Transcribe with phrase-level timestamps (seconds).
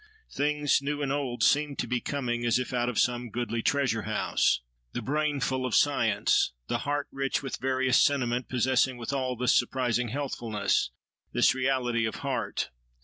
[0.31, 4.01] Things new and old seemed to be coming as if out of some goodly treasure
[4.01, 4.61] house,
[4.93, 10.07] the brain full of science, the heart rich with various sentiment, possessing withal this surprising
[10.07, 10.89] healthfulness,
[11.33, 12.71] this reality of heart.